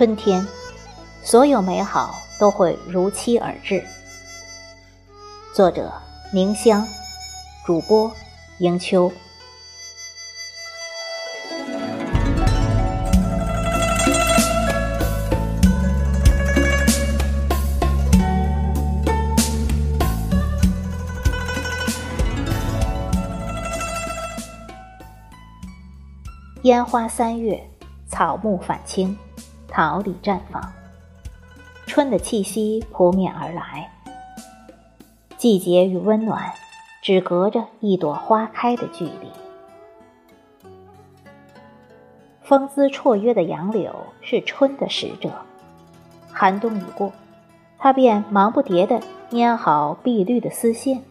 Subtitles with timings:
[0.00, 0.48] 春天，
[1.22, 3.84] 所有美好都会如期而至。
[5.54, 5.92] 作者：
[6.32, 6.88] 宁香，
[7.66, 8.10] 主播：
[8.60, 9.12] 迎秋。
[26.62, 27.62] 烟花三月，
[28.08, 29.14] 草木返青，
[29.70, 30.60] 桃李绽放。
[31.86, 33.90] 春的气息扑面而来，
[35.36, 36.52] 季节与温暖
[37.02, 39.28] 只隔着一朵花开的距离。
[42.42, 45.30] 风姿绰约的杨柳是春的使者，
[46.32, 47.12] 寒冬已过，
[47.78, 51.02] 它便忙不迭地拈好碧绿的丝线，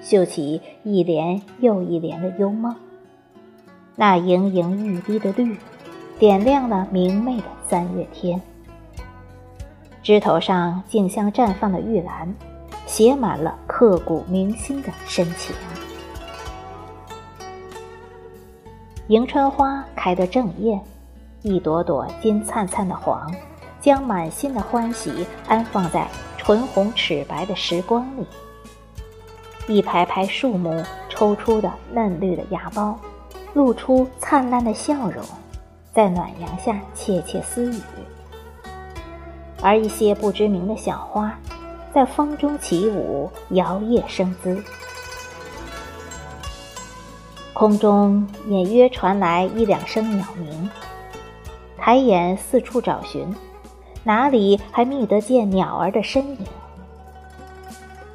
[0.00, 2.74] 绣起一帘又一帘的幽梦。
[3.96, 5.56] 那盈盈欲滴的绿，
[6.18, 8.40] 点亮了明媚的三月天。
[10.02, 12.34] 枝头上竞相绽放的玉兰，
[12.86, 15.54] 写满了刻骨铭心的深情。
[19.08, 20.80] 迎春花开得正艳，
[21.42, 23.30] 一朵朵金灿灿的黄，
[23.80, 28.26] 将满心的欢喜安放在唇红齿白的时光里。
[29.68, 32.94] 一排排树木抽出的嫩绿的芽苞。
[33.54, 35.24] 露出灿烂的笑容，
[35.96, 37.80] 在暖阳下窃窃私语，
[39.62, 41.34] 而一些不知名的小花，
[41.90, 44.62] 在风中起舞，摇曳生姿。
[47.54, 50.70] 空中隐约传来一两声鸟鸣，
[51.78, 53.34] 抬眼四处找寻，
[54.04, 56.38] 哪里还觅得见鸟儿的身影？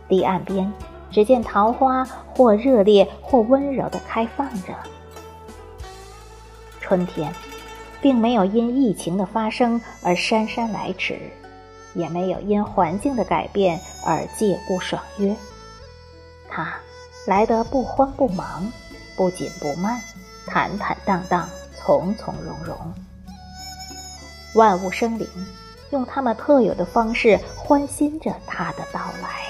[0.07, 0.71] 堤岸边，
[1.09, 4.75] 只见桃花或热烈或温柔地开放着。
[6.79, 7.33] 春天，
[8.01, 11.19] 并没有因疫情的发生而姗姗来迟，
[11.93, 15.35] 也没有因环境的改变而借故爽约。
[16.49, 16.73] 它
[17.27, 18.71] 来得不慌不忙，
[19.15, 20.01] 不紧不慢，
[20.47, 22.75] 坦坦荡荡，从从容容。
[24.55, 25.27] 万物生灵
[25.91, 29.45] 用他们特有的方式欢欣着它的到来。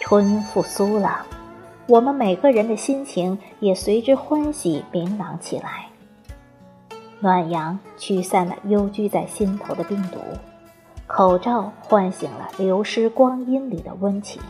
[0.00, 1.26] 春复苏了。
[1.88, 5.85] 我们每个人的心情也随之欢喜明朗起来。
[7.18, 10.18] 暖阳驱散了幽居在心头的病毒，
[11.06, 14.42] 口罩唤醒了流失光阴里的温情。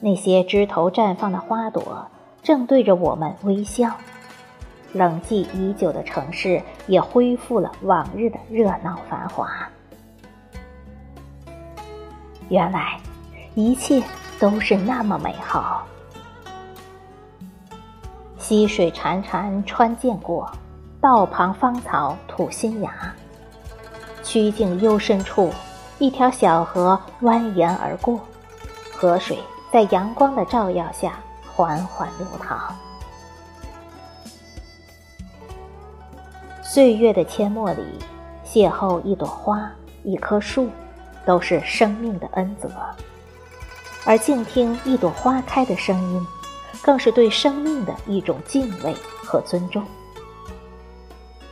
[0.00, 2.06] 那些枝头绽放的花朵
[2.42, 3.90] 正对着我们微笑，
[4.92, 9.48] 冷寂已久的城市也恢复了往日的热闹繁华。
[12.48, 12.98] 原来，
[13.54, 14.02] 一切
[14.38, 15.86] 都是那么美好。
[18.38, 20.50] 溪水潺潺穿涧过，
[21.04, 23.14] 道旁芳草吐新芽。
[24.22, 25.52] 曲径幽深处，
[25.98, 28.18] 一条小河蜿蜒而过，
[28.90, 29.38] 河水
[29.70, 31.18] 在阳光的照耀下
[31.54, 32.74] 缓缓流淌。
[36.62, 37.84] 岁月的阡陌里，
[38.42, 39.70] 邂逅一朵花、
[40.04, 40.70] 一棵树，
[41.26, 42.66] 都是生命的恩泽；
[44.06, 46.26] 而静听一朵花开的声音。
[46.82, 49.82] 更是对生命的一种敬畏和尊重。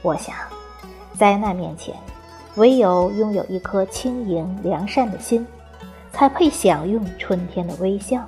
[0.02, 0.34] 我想，
[1.16, 1.94] 灾难面前，
[2.56, 5.46] 唯有拥有一颗轻盈良善的心，
[6.12, 8.20] 才配享用春天的微笑，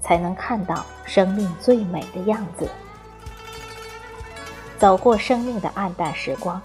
[0.00, 2.68] 才能看到生命最美的样子。
[4.78, 6.60] 走过生命的暗淡时光，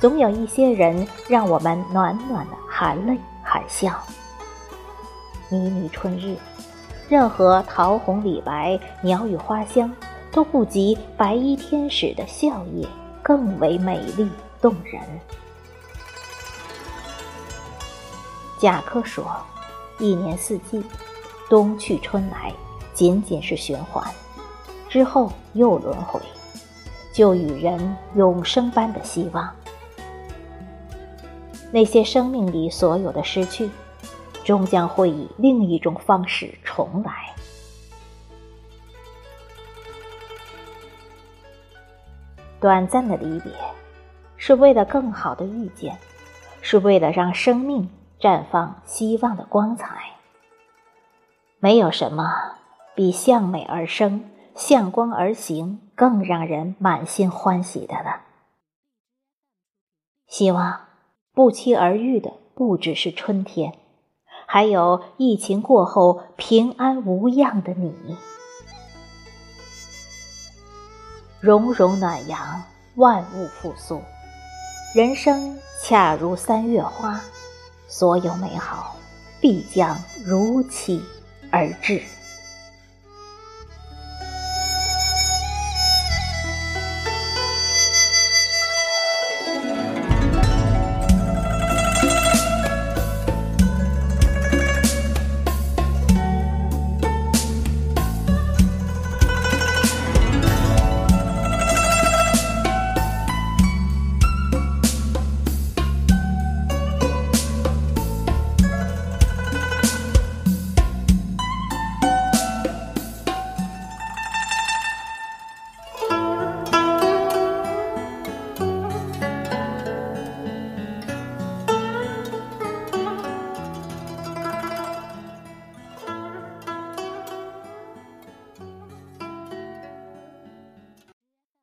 [0.00, 3.96] 总有一些人让我们暖暖的含泪含笑。
[5.48, 6.36] 迷迷春日。
[7.06, 9.92] 任何桃红李白、鸟语花香，
[10.32, 12.88] 都不及白衣天使的笑靥
[13.24, 14.30] 更为美丽
[14.60, 15.02] 动人。
[18.60, 19.26] 贾科说
[19.98, 20.84] ：“一年四季，
[21.50, 22.52] 冬去春来，
[22.92, 24.08] 仅仅是循环，
[24.88, 26.20] 之后又轮回，
[27.12, 29.52] 就与人永生般的希望。
[31.72, 33.68] 那些生命里所有的失去。”
[34.44, 37.33] 终将会以另一种方式重来。
[42.64, 43.52] 短暂的离别，
[44.38, 45.98] 是为了更好的遇见，
[46.62, 49.98] 是为了让生命绽放希望的光彩。
[51.58, 52.24] 没有什么
[52.94, 58.22] 比向美而生、向光而行更让人满心欢喜的了。
[60.26, 60.86] 希望
[61.34, 63.74] 不期而遇的不只是春天。
[64.46, 68.16] 还有疫情过后平安无恙的你，
[71.44, 72.62] 融融暖阳，
[72.94, 74.00] 万物复苏。
[74.94, 77.20] 人生恰如三月花，
[77.86, 78.96] 所有美好
[79.42, 79.94] 必将
[80.24, 81.04] 如期
[81.50, 82.00] 而至。